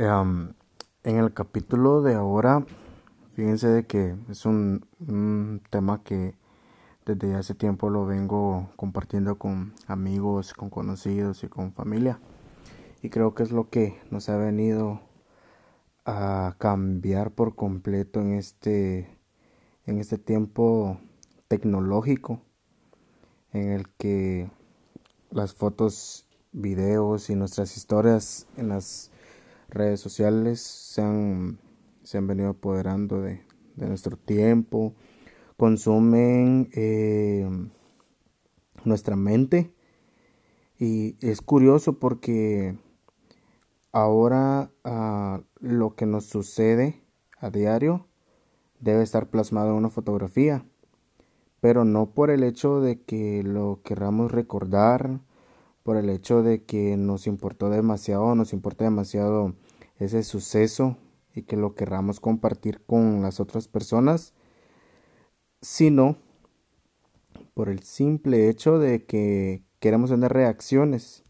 en 0.00 0.54
el 1.18 1.34
capítulo 1.34 2.00
de 2.00 2.14
ahora, 2.14 2.64
fíjense 3.34 3.68
de 3.68 3.86
que 3.86 4.16
es 4.30 4.46
un, 4.46 4.86
un, 5.06 5.60
tema 5.68 6.02
que 6.02 6.34
desde 7.04 7.34
hace 7.34 7.54
tiempo 7.54 7.90
lo 7.90 8.06
vengo 8.06 8.70
compartiendo 8.76 9.36
con 9.36 9.74
amigos, 9.86 10.54
con 10.54 10.70
conocidos 10.70 11.44
y 11.44 11.48
con 11.48 11.72
familia. 11.72 12.18
Y 13.02 13.10
creo 13.10 13.34
que 13.34 13.42
es 13.42 13.50
lo 13.50 13.68
que 13.68 14.00
nos 14.10 14.30
ha 14.30 14.38
venido 14.38 15.02
a 16.06 16.54
cambiar 16.56 17.32
por 17.32 17.54
completo 17.54 18.20
en 18.20 18.32
este, 18.32 19.18
en 19.84 19.98
este 19.98 20.16
tiempo 20.16 20.98
tecnológico 21.46 22.40
en 23.52 23.72
el 23.72 23.88
que 23.98 24.50
las 25.30 25.54
fotos, 25.54 26.26
videos 26.52 27.28
y 27.28 27.34
nuestras 27.34 27.76
historias 27.76 28.46
en 28.56 28.68
las 28.68 29.10
redes 29.70 30.00
sociales 30.00 30.60
se 30.60 31.02
han, 31.02 31.58
se 32.02 32.18
han 32.18 32.26
venido 32.26 32.50
apoderando 32.50 33.20
de, 33.20 33.42
nuestro 33.76 34.16
tiempo, 34.16 34.94
consumen 35.56 36.68
eh, 36.74 37.48
nuestra 38.84 39.16
mente. 39.16 39.72
Y 40.78 41.16
es 41.20 41.40
curioso 41.40 41.98
porque 41.98 42.76
ahora 43.92 44.70
ah, 44.84 45.40
lo 45.60 45.94
que 45.94 46.06
nos 46.06 46.26
sucede 46.26 47.02
a 47.38 47.50
diario 47.50 48.06
debe 48.80 49.02
estar 49.02 49.28
plasmado 49.28 49.70
en 49.70 49.76
una 49.76 49.90
fotografía, 49.90 50.64
pero 51.60 51.84
no 51.84 52.10
por 52.10 52.30
el 52.30 52.44
hecho 52.44 52.80
de 52.80 53.00
que 53.02 53.42
lo 53.42 53.80
querramos 53.82 54.32
recordar, 54.32 55.20
por 55.82 55.96
el 55.96 56.08
hecho 56.10 56.42
de 56.42 56.64
que 56.64 56.96
nos 56.96 57.26
importó 57.26 57.70
demasiado, 57.70 58.34
nos 58.34 58.52
importa 58.52 58.84
demasiado 58.84 59.54
ese 60.00 60.22
suceso 60.24 60.96
y 61.34 61.42
que 61.42 61.56
lo 61.56 61.74
querramos 61.74 62.18
compartir 62.18 62.82
con 62.84 63.22
las 63.22 63.38
otras 63.38 63.68
personas, 63.68 64.34
sino 65.60 66.16
por 67.54 67.68
el 67.68 67.82
simple 67.82 68.48
hecho 68.48 68.78
de 68.78 69.04
que 69.04 69.62
queremos 69.78 70.10
tener 70.10 70.32
reacciones. 70.32 71.22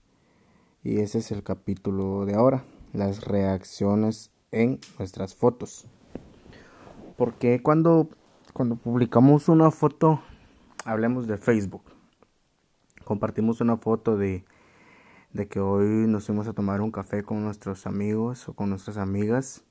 Y 0.82 1.00
ese 1.00 1.18
es 1.18 1.30
el 1.30 1.42
capítulo 1.42 2.24
de 2.24 2.34
ahora, 2.34 2.64
las 2.92 3.24
reacciones 3.24 4.30
en 4.52 4.78
nuestras 4.98 5.34
fotos. 5.34 5.86
Porque 7.18 7.60
cuando, 7.62 8.08
cuando 8.54 8.76
publicamos 8.76 9.48
una 9.48 9.70
foto, 9.70 10.20
hablemos 10.84 11.26
de 11.26 11.36
Facebook, 11.36 11.82
compartimos 13.04 13.60
una 13.60 13.76
foto 13.76 14.16
de, 14.16 14.44
de 15.32 15.48
que 15.48 15.60
hoy 15.60 16.06
nos 16.06 16.26
fuimos 16.26 16.46
a 16.48 16.52
tomar 16.52 16.80
un 16.80 16.90
café 16.90 17.22
con 17.22 17.44
nuestros 17.44 17.86
amigos 17.86 18.48
o 18.48 18.54
con 18.54 18.70
nuestras 18.70 18.96
amigas 18.96 19.64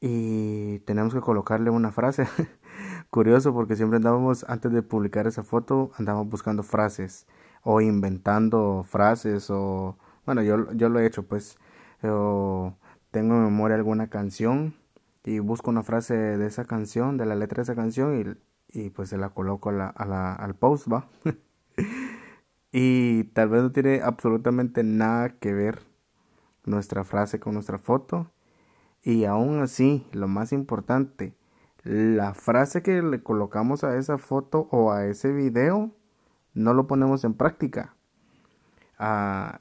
y 0.00 0.78
tenemos 0.80 1.14
que 1.14 1.20
colocarle 1.20 1.70
una 1.70 1.90
frase. 1.92 2.26
Curioso 3.10 3.52
porque 3.52 3.76
siempre 3.76 3.96
andábamos, 3.96 4.44
antes 4.48 4.72
de 4.72 4.82
publicar 4.82 5.26
esa 5.26 5.42
foto, 5.42 5.90
andábamos 5.98 6.30
buscando 6.30 6.62
frases 6.62 7.26
o 7.62 7.80
inventando 7.80 8.84
frases 8.88 9.50
o, 9.50 9.98
bueno, 10.24 10.42
yo, 10.42 10.72
yo 10.72 10.88
lo 10.88 11.00
he 11.00 11.06
hecho 11.06 11.24
pues, 11.26 11.58
tengo 12.00 13.34
en 13.34 13.44
memoria 13.44 13.76
alguna 13.76 14.08
canción 14.08 14.74
y 15.24 15.40
busco 15.40 15.70
una 15.70 15.82
frase 15.82 16.14
de 16.14 16.46
esa 16.46 16.64
canción, 16.64 17.16
de 17.18 17.26
la 17.26 17.34
letra 17.34 17.56
de 17.56 17.62
esa 17.64 17.74
canción 17.74 18.38
y, 18.72 18.80
y 18.80 18.90
pues 18.90 19.10
se 19.10 19.18
la 19.18 19.30
coloco 19.30 19.70
a 19.70 19.72
la, 19.72 19.88
a 19.88 20.06
la, 20.06 20.34
al 20.34 20.54
post, 20.54 20.88
va. 20.90 21.08
y 22.72 23.24
tal 23.24 23.48
vez 23.48 23.62
no 23.62 23.72
tiene 23.72 24.00
absolutamente 24.02 24.82
nada 24.82 25.30
que 25.38 25.52
ver 25.52 25.80
nuestra 26.64 27.04
frase 27.04 27.40
con 27.40 27.54
nuestra 27.54 27.78
foto. 27.78 28.30
Y 29.02 29.24
aún 29.24 29.60
así, 29.60 30.06
lo 30.12 30.28
más 30.28 30.52
importante, 30.52 31.34
la 31.84 32.34
frase 32.34 32.82
que 32.82 33.02
le 33.02 33.22
colocamos 33.22 33.84
a 33.84 33.96
esa 33.96 34.18
foto 34.18 34.68
o 34.70 34.92
a 34.92 35.06
ese 35.06 35.32
video, 35.32 35.92
no 36.54 36.74
lo 36.74 36.86
ponemos 36.86 37.24
en 37.24 37.34
práctica. 37.34 37.94
Ah, 38.98 39.60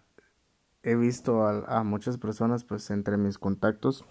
he 0.83 0.95
visto 0.95 1.45
a, 1.45 1.79
a, 1.79 1.83
muchas 1.83 2.17
personas, 2.17 2.63
pues 2.63 2.89
entre 2.89 3.17
mis 3.17 3.37
contactos, 3.37 4.05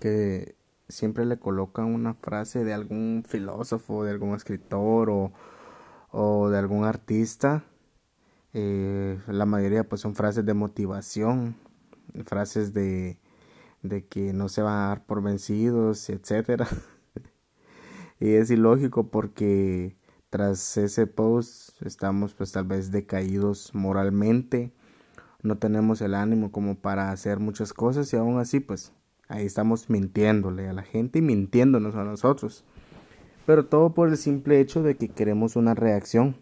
que 0.00 0.56
siempre 0.88 1.24
le 1.24 1.38
colocan 1.38 1.86
una 1.86 2.14
frase 2.14 2.64
de 2.64 2.74
algún 2.74 3.24
filósofo, 3.26 4.04
de 4.04 4.10
algún 4.10 4.34
escritor 4.34 5.10
o, 5.10 5.32
o 6.10 6.48
de 6.50 6.58
algún 6.58 6.84
artista. 6.84 7.64
Eh, 8.54 9.18
la 9.26 9.46
mayoría 9.46 9.88
pues 9.88 10.00
son 10.00 10.14
frases 10.14 10.44
de 10.44 10.54
motivación, 10.54 11.56
frases 12.24 12.72
de, 12.72 13.18
de 13.82 14.06
que 14.06 14.32
no 14.32 14.48
se 14.48 14.62
van 14.62 14.74
a 14.74 14.88
dar 14.88 15.04
por 15.04 15.22
vencidos, 15.22 16.08
etcétera. 16.10 16.66
y 18.20 18.30
es 18.30 18.50
ilógico 18.50 19.08
porque 19.08 19.96
tras 20.30 20.76
ese 20.76 21.06
post 21.06 21.80
estamos 21.82 22.34
pues 22.34 22.52
tal 22.52 22.64
vez 22.64 22.90
decaídos 22.90 23.74
moralmente, 23.74 24.72
no 25.42 25.58
tenemos 25.58 26.00
el 26.00 26.14
ánimo 26.14 26.52
como 26.52 26.74
para 26.76 27.12
hacer 27.12 27.38
muchas 27.38 27.72
cosas 27.72 28.12
y 28.12 28.16
aún 28.16 28.38
así 28.38 28.60
pues 28.60 28.92
ahí 29.28 29.46
estamos 29.46 29.88
mintiéndole 29.88 30.68
a 30.68 30.72
la 30.72 30.82
gente 30.82 31.20
y 31.20 31.22
mintiéndonos 31.22 31.94
a 31.94 32.04
nosotros 32.04 32.64
pero 33.48 33.64
todo 33.64 33.94
por 33.94 34.10
el 34.10 34.18
simple 34.18 34.60
hecho 34.60 34.82
de 34.82 34.98
que 34.98 35.08
queremos 35.08 35.56
una 35.56 35.72
reacción. 35.72 36.36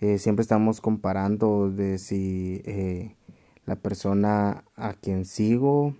Eh, 0.00 0.18
siempre 0.18 0.42
estamos 0.42 0.80
comparando 0.80 1.70
de 1.70 1.98
si 1.98 2.62
eh, 2.64 3.16
la 3.64 3.76
persona 3.76 4.64
a 4.74 4.94
quien 4.94 5.24
sigo, 5.24 5.94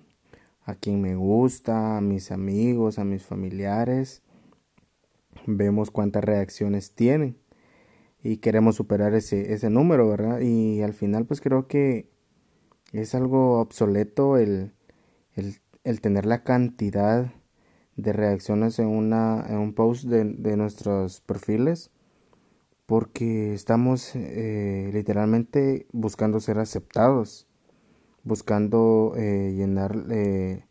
a 0.64 0.74
quien 0.74 1.00
me 1.00 1.14
gusta, 1.14 1.96
a 1.96 2.00
mis 2.00 2.32
amigos, 2.32 2.98
a 2.98 3.04
mis 3.04 3.22
familiares, 3.22 4.22
vemos 5.46 5.90
cuántas 5.90 6.24
reacciones 6.24 6.94
tienen 6.94 7.36
y 8.22 8.38
queremos 8.38 8.76
superar 8.76 9.14
ese, 9.14 9.52
ese 9.52 9.70
número, 9.70 10.08
¿verdad? 10.08 10.40
Y 10.40 10.82
al 10.82 10.94
final 10.94 11.26
pues 11.26 11.40
creo 11.40 11.68
que 11.68 12.08
es 12.92 13.14
algo 13.14 13.60
obsoleto 13.60 14.38
el, 14.38 14.72
el, 15.34 15.58
el 15.84 16.00
tener 16.00 16.26
la 16.26 16.42
cantidad 16.42 17.32
de 17.96 18.12
reacciones 18.12 18.78
en, 18.80 18.88
una, 18.88 19.44
en 19.48 19.58
un 19.58 19.72
post 19.72 20.04
de, 20.04 20.24
de 20.24 20.56
nuestros 20.56 21.20
perfiles 21.20 21.90
porque 22.86 23.54
estamos 23.54 24.14
eh, 24.14 24.90
literalmente 24.92 25.86
buscando 25.92 26.40
ser 26.40 26.58
aceptados, 26.58 27.46
buscando 28.22 29.14
eh, 29.16 29.52
llenar 29.56 29.96
eh, 30.10 30.64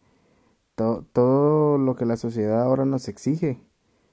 todo 0.75 1.78
lo 1.78 1.96
que 1.96 2.06
la 2.06 2.18
sociedad 2.18 2.62
ahora 2.62 2.85
nos 2.85 3.07
exige. 3.07 3.62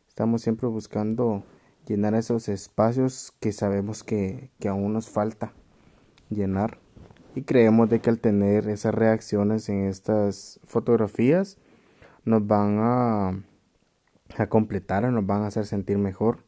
Estamos 0.09 0.43
siempre 0.43 0.69
buscando 0.69 1.45
llenar 1.87 2.15
esos 2.15 2.49
espacios 2.49 3.33
que 3.41 3.53
sabemos 3.53 4.05
que, 4.05 4.51
que 4.59 4.69
aún 4.69 4.93
nos 4.93 5.09
falta 5.09 5.53
llenar. 6.31 6.79
Y 7.35 7.43
creemos 7.43 7.89
de 7.89 8.01
que 8.01 8.11
al 8.11 8.19
tener 8.19 8.69
esas 8.69 8.95
reacciones 8.95 9.69
en 9.69 9.85
estas 9.85 10.61
fotografías, 10.65 11.59
nos 12.25 12.47
van 12.47 12.79
a, 12.81 13.29
a 14.37 14.47
completar 14.49 15.05
nos 15.11 15.27
van 15.27 15.43
a 15.43 15.47
hacer 15.47 15.67
sentir 15.67 15.99
mejor. 15.99 16.39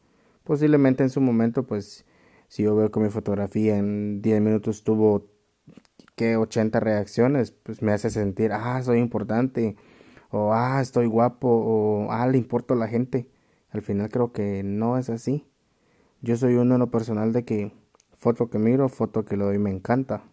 Posiblemente 0.43 1.03
en 1.03 1.09
su 1.09 1.21
momento, 1.21 1.63
pues, 1.63 2.05
si 2.47 2.63
yo 2.63 2.75
veo 2.75 2.91
que 2.91 2.99
mi 2.99 3.09
fotografía 3.09 3.77
en 3.77 4.21
10 4.21 4.41
minutos 4.41 4.83
tuvo 4.83 5.25
que 6.15 6.37
80 6.37 6.79
reacciones, 6.79 7.51
pues 7.51 7.81
me 7.81 7.93
hace 7.93 8.09
sentir, 8.09 8.51
ah, 8.53 8.81
soy 8.83 8.99
importante, 8.99 9.75
o 10.31 10.53
ah, 10.53 10.81
estoy 10.81 11.07
guapo, 11.07 11.47
o 11.47 12.11
ah, 12.11 12.27
le 12.27 12.37
importo 12.37 12.73
a 12.73 12.77
la 12.77 12.87
gente. 12.87 13.27
Al 13.71 13.81
final 13.81 14.09
creo 14.09 14.31
que 14.33 14.63
no 14.63 14.97
es 14.97 15.09
así. 15.09 15.47
Yo 16.21 16.37
soy 16.37 16.55
uno 16.55 16.75
en 16.75 16.79
lo 16.79 16.91
personal 16.91 17.33
de 17.33 17.43
que 17.45 17.73
foto 18.17 18.49
que 18.49 18.59
miro, 18.59 18.89
foto 18.89 19.25
que 19.25 19.37
le 19.37 19.45
doy 19.45 19.57
me 19.59 19.71
encanta. 19.71 20.23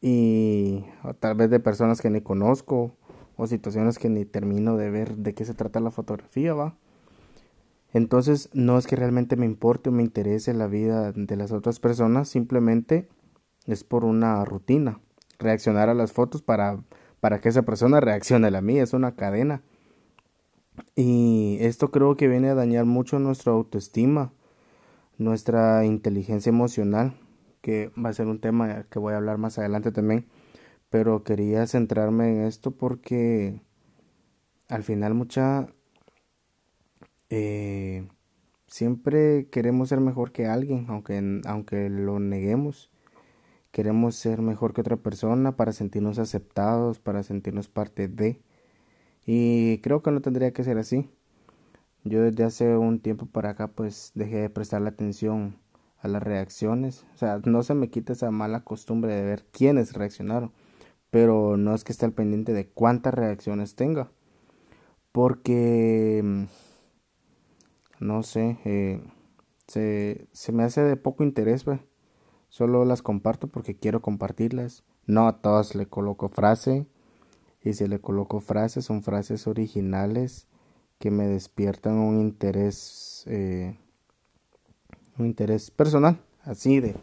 Y 0.00 0.84
tal 1.20 1.34
vez 1.36 1.50
de 1.50 1.60
personas 1.60 2.00
que 2.00 2.10
ni 2.10 2.20
conozco, 2.20 2.96
o 3.36 3.46
situaciones 3.46 3.98
que 3.98 4.08
ni 4.08 4.24
termino 4.24 4.76
de 4.76 4.90
ver 4.90 5.16
de 5.16 5.34
qué 5.34 5.44
se 5.44 5.54
trata 5.54 5.80
la 5.80 5.90
fotografía, 5.90 6.54
va. 6.54 6.76
Entonces 7.92 8.48
no 8.52 8.78
es 8.78 8.86
que 8.86 8.96
realmente 8.96 9.36
me 9.36 9.46
importe 9.46 9.88
o 9.88 9.92
me 9.92 10.02
interese 10.02 10.54
la 10.54 10.66
vida 10.66 11.12
de 11.12 11.36
las 11.36 11.52
otras 11.52 11.80
personas, 11.80 12.28
simplemente 12.28 13.08
es 13.66 13.84
por 13.84 14.04
una 14.04 14.44
rutina. 14.44 15.00
Reaccionar 15.38 15.88
a 15.88 15.94
las 15.94 16.12
fotos 16.12 16.42
para, 16.42 16.82
para 17.20 17.40
que 17.40 17.48
esa 17.48 17.62
persona 17.62 18.00
reaccione 18.00 18.48
a 18.48 18.50
la 18.50 18.60
mía, 18.60 18.82
es 18.82 18.92
una 18.92 19.16
cadena. 19.16 19.62
Y 20.94 21.58
esto 21.60 21.90
creo 21.90 22.16
que 22.16 22.28
viene 22.28 22.50
a 22.50 22.54
dañar 22.54 22.84
mucho 22.84 23.18
nuestra 23.18 23.52
autoestima, 23.52 24.32
nuestra 25.18 25.84
inteligencia 25.84 26.50
emocional, 26.50 27.14
que 27.60 27.90
va 28.02 28.10
a 28.10 28.14
ser 28.14 28.26
un 28.26 28.40
tema 28.40 28.84
que 28.90 28.98
voy 28.98 29.14
a 29.14 29.16
hablar 29.16 29.38
más 29.38 29.58
adelante 29.58 29.92
también 29.92 30.26
pero 30.90 31.22
quería 31.22 31.66
centrarme 31.66 32.30
en 32.30 32.44
esto 32.44 32.72
porque 32.72 33.62
al 34.68 34.82
final 34.82 35.14
mucha 35.14 35.68
eh, 37.30 38.06
siempre 38.66 39.48
queremos 39.50 39.88
ser 39.88 40.00
mejor 40.00 40.32
que 40.32 40.46
alguien 40.46 40.86
aunque 40.88 41.40
aunque 41.46 41.88
lo 41.88 42.20
neguemos 42.20 42.90
queremos 43.72 44.16
ser 44.16 44.42
mejor 44.42 44.72
que 44.74 44.80
otra 44.80 44.96
persona 44.96 45.56
para 45.56 45.72
sentirnos 45.72 46.18
aceptados, 46.18 46.98
para 46.98 47.22
sentirnos 47.22 47.68
parte 47.68 48.08
de. 48.08 48.40
Y 49.26 49.78
creo 49.78 50.02
que 50.02 50.10
no 50.10 50.20
tendría 50.20 50.52
que 50.52 50.64
ser 50.64 50.78
así. 50.78 51.10
Yo 52.04 52.22
desde 52.22 52.44
hace 52.44 52.76
un 52.76 53.00
tiempo 53.00 53.26
para 53.26 53.50
acá 53.50 53.68
pues 53.68 54.12
dejé 54.14 54.38
de 54.38 54.50
prestarle 54.50 54.88
atención 54.88 55.58
a 55.98 56.08
las 56.08 56.22
reacciones. 56.22 57.04
O 57.14 57.18
sea, 57.18 57.40
no 57.44 57.62
se 57.62 57.74
me 57.74 57.90
quita 57.90 58.12
esa 58.14 58.30
mala 58.30 58.64
costumbre 58.64 59.14
de 59.14 59.22
ver 59.24 59.44
quiénes 59.52 59.92
reaccionaron. 59.92 60.52
Pero 61.10 61.56
no 61.56 61.74
es 61.74 61.84
que 61.84 61.92
esté 61.92 62.06
al 62.06 62.12
pendiente 62.12 62.52
de 62.52 62.68
cuántas 62.68 63.14
reacciones 63.14 63.74
tenga. 63.74 64.10
Porque, 65.12 66.22
mm, 66.24 66.44
no 68.00 68.22
sé, 68.22 68.58
eh, 68.64 69.00
se, 69.66 70.26
se, 70.32 70.52
me 70.52 70.64
hace 70.64 70.82
de 70.82 70.96
poco 70.96 71.22
interés. 71.22 71.64
Solo 72.48 72.84
las 72.84 73.02
comparto 73.02 73.46
porque 73.46 73.76
quiero 73.76 74.02
compartirlas. 74.02 74.82
No 75.06 75.28
a 75.28 75.40
todas 75.40 75.74
le 75.74 75.86
coloco 75.86 76.28
frase. 76.28 76.86
Y 77.62 77.74
si 77.74 77.86
le 77.86 78.00
coloco 78.00 78.40
frases, 78.40 78.86
son 78.86 79.02
frases 79.02 79.46
originales 79.46 80.48
que 80.98 81.10
me 81.10 81.26
despiertan 81.26 81.98
un 81.98 82.20
interés, 82.20 83.24
eh, 83.26 83.78
un 85.18 85.26
interés 85.26 85.70
personal, 85.70 86.20
así 86.42 86.80
de, 86.80 86.94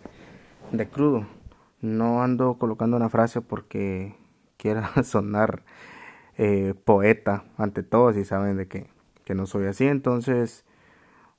de 0.72 0.90
crudo. 0.90 1.26
No 1.82 2.24
ando 2.24 2.58
colocando 2.58 2.98
una 2.98 3.10
frase 3.10 3.42
porque 3.42 4.16
quiera 4.58 4.92
sonar 5.04 5.64
eh, 6.38 6.74
poeta 6.86 7.46
ante 7.58 7.84
todos 7.84 8.18
y 8.18 8.26
saben 8.26 8.58
de 8.58 8.68
que, 8.68 8.90
que 9.26 9.36
no 9.36 9.46
soy 9.46 9.66
así. 9.66 9.86
Entonces, 9.86 10.66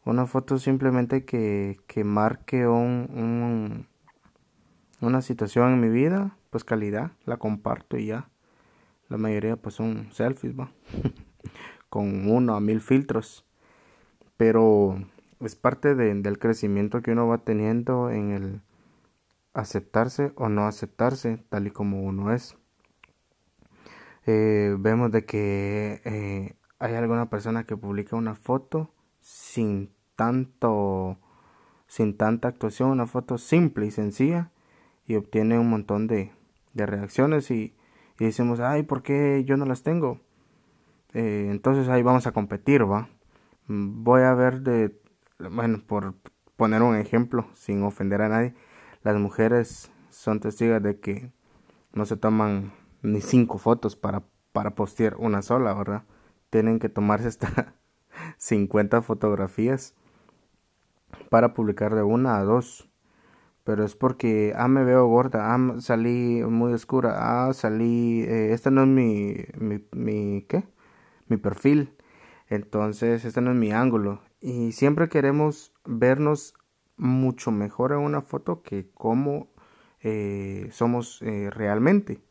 una 0.05 0.27
foto 0.27 0.59
simplemente 0.59 1.25
que, 1.25 1.81
que 1.87 2.05
marque 2.05 2.67
un, 2.67 3.09
un, 3.15 3.87
una 5.01 5.23
situación 5.23 5.75
en 5.75 5.81
mi 5.81 5.89
vida, 5.89 6.37
pues 6.51 6.65
calidad, 6.65 7.13
la 7.25 7.37
comparto 7.37 7.97
y 7.99 8.07
ya. 8.07 8.31
La 9.09 9.17
mayoría 9.17 9.57
pues 9.57 9.75
son 9.75 10.09
selfies, 10.13 10.59
va. 10.59 10.71
Con 11.89 12.31
uno 12.31 12.55
a 12.55 12.61
mil 12.61 12.81
filtros. 12.81 13.45
Pero 14.37 14.99
es 15.41 15.57
parte 15.57 15.95
de, 15.95 16.15
del 16.15 16.39
crecimiento 16.39 17.01
que 17.03 17.13
uno 17.13 17.27
va 17.27 17.39
teniendo 17.39 18.11
en 18.11 18.33
el 18.33 18.61
aceptarse 19.55 20.33
o 20.37 20.49
no 20.49 20.67
aceptarse 20.67 21.43
tal 21.49 21.67
y 21.67 21.71
como 21.71 22.03
uno 22.03 22.33
es. 22.33 22.57
Eh, 24.27 24.77
vemos 24.79 25.11
de 25.11 25.25
que 25.25 26.03
eh, 26.05 26.55
hay 26.79 26.95
alguna 26.95 27.31
persona 27.31 27.65
que 27.65 27.77
publica 27.77 28.15
una 28.15 28.35
foto 28.35 28.91
sin 29.29 29.93
tanto 30.17 31.19
sin 31.87 32.17
tanta 32.17 32.49
actuación, 32.49 32.91
una 32.91 33.07
foto 33.07 33.37
simple 33.37 33.87
y 33.87 33.91
sencilla 33.91 34.51
y 35.07 35.17
obtiene 35.17 35.59
un 35.59 35.69
montón 35.69 36.07
de, 36.07 36.33
de 36.73 36.87
reacciones 36.87 37.51
y, 37.51 37.75
decimos, 38.19 38.61
ay, 38.61 38.83
¿por 38.83 39.03
qué 39.03 39.45
yo 39.45 39.57
no 39.57 39.65
las 39.67 39.83
tengo? 39.83 40.21
Eh, 41.13 41.49
entonces 41.51 41.89
ahí 41.89 42.03
vamos 42.03 42.27
a 42.27 42.33
competir, 42.33 42.91
¿va? 42.91 43.09
Voy 43.67 44.23
a 44.23 44.35
ver 44.35 44.63
de, 44.63 44.99
bueno, 45.51 45.83
por 45.87 46.15
poner 46.57 46.83
un 46.83 46.97
ejemplo, 46.97 47.47
sin 47.53 47.83
ofender 47.83 48.23
a 48.23 48.29
nadie, 48.29 48.55
las 49.03 49.17
mujeres 49.17 49.91
son 50.11 50.41
testigos 50.41 50.83
de 50.83 51.01
que 51.01 51.33
no 51.93 52.07
se 52.07 52.17
toman 52.17 52.73
ni 53.03 53.21
cinco 53.21 53.59
fotos 53.59 53.95
para, 53.95 54.23
para 54.53 54.75
postear 54.75 55.17
una 55.17 55.43
sola, 55.43 55.75
¿verdad? 55.75 56.05
Tienen 56.51 56.79
que 56.79 56.89
tomarse 56.89 57.29
hasta 57.29 57.75
50 58.39 59.03
fotografías 59.03 59.95
para 61.31 61.55
publicar 61.55 61.95
de 61.95 62.03
una 62.03 62.39
a 62.39 62.45
dos 62.45 62.89
pero 63.69 63.85
es 63.85 63.95
porque, 63.95 64.55
ah, 64.57 64.67
me 64.67 64.83
veo 64.83 65.07
gorda, 65.09 65.55
ah, 65.55 65.75
salí 65.81 66.43
muy 66.43 66.73
oscura, 66.73 67.17
ah, 67.19 67.53
salí, 67.53 68.23
eh, 68.23 68.55
este 68.55 68.71
no 68.71 68.85
es 68.85 68.89
mi, 68.89 69.37
mi, 69.59 69.85
mi, 69.93 70.47
¿qué? 70.49 70.65
Mi 71.27 71.37
perfil, 71.37 71.93
entonces 72.49 73.27
este 73.27 73.43
no 73.43 73.51
es 73.51 73.59
mi 73.59 73.71
ángulo. 73.71 74.23
Y 74.41 74.73
siempre 74.73 75.11
queremos 75.11 75.75
vernos 75.85 76.55
mucho 76.97 77.51
mejor 77.51 77.93
en 77.93 77.99
una 77.99 78.23
foto 78.23 78.63
que 78.63 78.89
como 78.95 79.49
eh, 80.01 80.69
somos 80.73 81.21
eh, 81.21 81.51
realmente. 81.51 82.23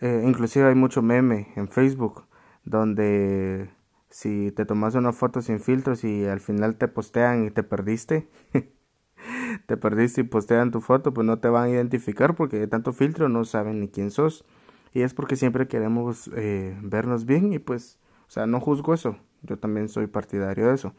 inclusive 0.00 0.68
hay 0.68 0.74
mucho 0.74 1.02
meme 1.02 1.52
en 1.54 1.68
Facebook 1.68 2.24
donde 2.64 3.68
si 4.14 4.52
te 4.52 4.64
tomas 4.64 4.94
una 4.94 5.12
foto 5.12 5.42
sin 5.42 5.58
filtros 5.58 6.04
y 6.04 6.24
al 6.24 6.38
final 6.38 6.76
te 6.76 6.86
postean 6.86 7.46
y 7.46 7.50
te 7.50 7.64
perdiste, 7.64 8.28
te 9.66 9.76
perdiste 9.76 10.20
y 10.20 10.24
postean 10.24 10.70
tu 10.70 10.80
foto, 10.80 11.12
pues 11.12 11.26
no 11.26 11.40
te 11.40 11.48
van 11.48 11.64
a 11.64 11.70
identificar 11.70 12.36
porque 12.36 12.56
de 12.60 12.68
tanto 12.68 12.92
filtro 12.92 13.28
no 13.28 13.44
saben 13.44 13.80
ni 13.80 13.88
quién 13.88 14.12
sos. 14.12 14.44
Y 14.92 15.02
es 15.02 15.14
porque 15.14 15.34
siempre 15.34 15.66
queremos 15.66 16.30
eh, 16.36 16.78
vernos 16.80 17.26
bien 17.26 17.52
y 17.52 17.58
pues, 17.58 17.98
o 18.28 18.30
sea, 18.30 18.46
no 18.46 18.60
juzgo 18.60 18.94
eso. 18.94 19.16
Yo 19.42 19.58
también 19.58 19.88
soy 19.88 20.06
partidario 20.06 20.68
de 20.68 20.74
eso. 20.74 20.94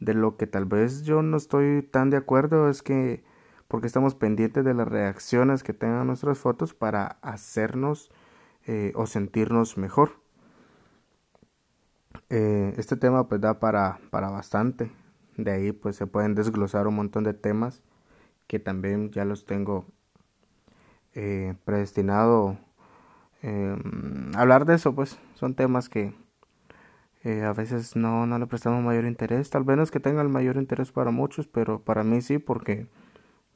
De 0.00 0.14
lo 0.14 0.36
que 0.36 0.48
tal 0.48 0.64
vez 0.64 1.04
yo 1.04 1.22
no 1.22 1.36
estoy 1.36 1.84
tan 1.84 2.10
de 2.10 2.16
acuerdo 2.16 2.68
es 2.68 2.82
que 2.82 3.22
porque 3.68 3.86
estamos 3.86 4.16
pendientes 4.16 4.64
de 4.64 4.74
las 4.74 4.88
reacciones 4.88 5.62
que 5.62 5.74
tengan 5.74 6.08
nuestras 6.08 6.38
fotos 6.38 6.74
para 6.74 7.18
hacernos 7.22 8.10
eh, 8.66 8.90
o 8.96 9.06
sentirnos 9.06 9.78
mejor. 9.78 10.26
Eh, 12.30 12.74
este 12.76 12.96
tema 12.96 13.28
pues 13.28 13.40
da 13.40 13.60
para, 13.60 14.00
para 14.10 14.30
bastante. 14.30 14.90
De 15.36 15.50
ahí 15.52 15.72
pues 15.72 15.96
se 15.96 16.06
pueden 16.06 16.34
desglosar 16.34 16.86
un 16.86 16.96
montón 16.96 17.24
de 17.24 17.34
temas 17.34 17.82
que 18.46 18.58
también 18.58 19.10
ya 19.10 19.24
los 19.24 19.46
tengo 19.46 19.86
eh, 21.14 21.54
predestinado 21.64 22.58
eh, 23.42 23.76
hablar 24.36 24.64
de 24.66 24.74
eso 24.74 24.94
pues 24.94 25.18
son 25.34 25.54
temas 25.54 25.88
que 25.88 26.14
eh, 27.24 27.42
a 27.44 27.52
veces 27.52 27.94
no, 27.96 28.26
no 28.26 28.38
le 28.38 28.46
prestamos 28.46 28.82
mayor 28.82 29.04
interés 29.04 29.50
tal 29.50 29.64
vez 29.64 29.76
no 29.76 29.82
es 29.82 29.90
que 29.90 30.00
tenga 30.00 30.22
el 30.22 30.28
mayor 30.28 30.56
interés 30.56 30.92
para 30.92 31.10
muchos 31.10 31.46
pero 31.46 31.80
para 31.80 32.04
mí 32.04 32.20
sí 32.20 32.38
porque 32.38 32.88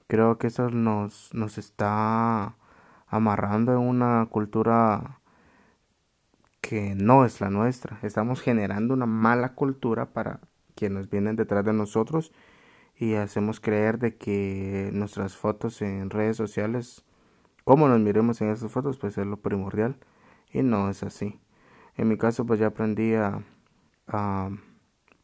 creo 0.06 0.38
que 0.38 0.48
eso 0.48 0.70
nos, 0.70 1.32
nos 1.34 1.58
está 1.58 2.56
amarrando 3.08 3.72
en 3.72 3.78
una 3.78 4.26
cultura 4.30 5.20
que 6.62 6.94
no 6.94 7.26
es 7.26 7.42
la 7.42 7.50
nuestra 7.50 7.98
estamos 8.02 8.40
generando 8.40 8.94
una 8.94 9.04
mala 9.04 9.54
cultura 9.54 10.14
para 10.14 10.40
quienes 10.74 11.10
vienen 11.10 11.36
detrás 11.36 11.64
de 11.66 11.74
nosotros 11.74 12.32
y 12.96 13.14
hacemos 13.14 13.60
creer 13.60 13.98
de 13.98 14.16
que 14.16 14.90
nuestras 14.92 15.36
fotos 15.36 15.82
en 15.82 16.08
redes 16.08 16.36
sociales, 16.36 17.04
como 17.64 17.88
nos 17.88 18.00
miremos 18.00 18.40
en 18.40 18.50
esas 18.50 18.70
fotos, 18.70 18.96
pues 18.96 19.18
es 19.18 19.26
lo 19.26 19.38
primordial 19.38 19.96
y 20.52 20.62
no 20.62 20.88
es 20.88 21.02
así. 21.02 21.40
En 21.96 22.08
mi 22.08 22.16
caso 22.16 22.46
pues 22.46 22.60
ya 22.60 22.68
aprendí 22.68 23.14
a, 23.14 23.42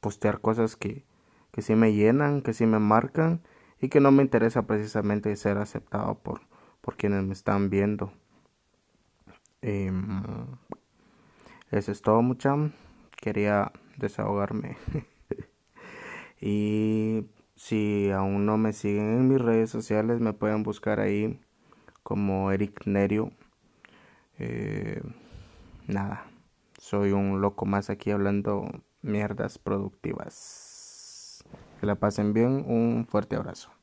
postear 0.01 0.41
cosas 0.41 0.77
que, 0.77 1.05
que 1.53 1.63
sí 1.63 1.75
me 1.75 1.93
llenan, 1.93 2.43
que 2.43 2.53
sí 2.53 2.67
me 2.67 2.79
marcan 2.79 3.43
y 3.81 3.89
que 3.89 4.01
no 4.01 4.11
me 4.13 4.23
interesa 4.23 4.67
precisamente 4.67 5.35
ser 5.37 5.59
aceptado 5.59 6.19
por, 6.19 6.43
por 6.81 6.97
quienes 6.97 7.25
me 7.25 7.33
están 7.33 7.71
viendo. 7.71 8.13
Em, 9.61 10.47
eso 11.71 11.93
es 11.93 12.03
todo 12.03 12.23
mucha. 12.23 12.55
Quería 13.17 13.73
desahogarme. 13.97 14.77
y 16.41 17.27
si 17.57 18.11
aún 18.11 18.47
no 18.47 18.57
me 18.57 18.73
siguen 18.73 19.19
en 19.19 19.29
mis 19.29 19.41
redes 19.41 19.71
sociales, 19.71 20.21
me 20.21 20.33
pueden 20.33 20.63
buscar 20.63 21.01
ahí 21.01 21.41
como 22.03 22.53
Eric 22.53 22.87
Nerio. 22.87 23.33
Eh, 24.39 25.03
nada, 25.87 26.27
soy 26.79 27.13
un 27.13 27.41
loco 27.41 27.67
más 27.67 27.91
aquí 27.91 28.11
hablando 28.11 28.69
mierdas 29.03 29.59
productivas. 29.59 31.45
Que 31.81 31.87
la 31.87 31.97
pasen 31.97 32.33
bien, 32.33 32.65
un 32.67 33.07
fuerte 33.09 33.37
abrazo. 33.37 33.78